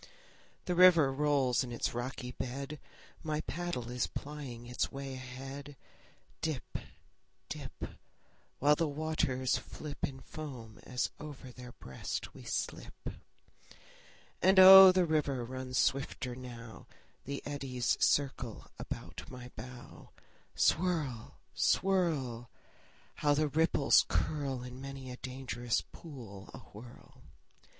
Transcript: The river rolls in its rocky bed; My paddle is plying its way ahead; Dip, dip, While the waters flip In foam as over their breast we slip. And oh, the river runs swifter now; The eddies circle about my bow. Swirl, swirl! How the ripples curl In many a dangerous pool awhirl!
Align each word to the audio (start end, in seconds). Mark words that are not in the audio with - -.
The 0.65 0.73
river 0.73 1.13
rolls 1.13 1.63
in 1.63 1.71
its 1.71 1.93
rocky 1.93 2.31
bed; 2.31 2.79
My 3.21 3.41
paddle 3.41 3.91
is 3.91 4.07
plying 4.07 4.65
its 4.65 4.91
way 4.91 5.13
ahead; 5.13 5.77
Dip, 6.41 6.79
dip, 7.49 7.83
While 8.57 8.75
the 8.75 8.87
waters 8.87 9.59
flip 9.59 9.99
In 10.03 10.19
foam 10.19 10.79
as 10.85 11.11
over 11.19 11.51
their 11.51 11.73
breast 11.73 12.33
we 12.33 12.41
slip. 12.41 13.09
And 14.41 14.57
oh, 14.57 14.91
the 14.91 15.05
river 15.05 15.45
runs 15.45 15.77
swifter 15.77 16.33
now; 16.35 16.87
The 17.25 17.43
eddies 17.45 17.95
circle 17.99 18.71
about 18.79 19.29
my 19.29 19.49
bow. 19.55 20.09
Swirl, 20.55 21.37
swirl! 21.53 22.49
How 23.17 23.35
the 23.35 23.49
ripples 23.49 24.05
curl 24.07 24.63
In 24.63 24.81
many 24.81 25.11
a 25.11 25.17
dangerous 25.17 25.81
pool 25.91 26.49
awhirl! 26.55 27.21